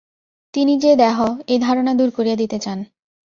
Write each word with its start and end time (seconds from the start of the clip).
তিনি 0.53 0.73
যে 0.77 0.91
দেহ, 0.95 1.17
এই 1.47 1.59
ধারণা 1.59 1.91
দূর 1.93 2.09
করিয়া 2.11 2.35
দিতে 2.35 2.57
চান। 2.59 2.79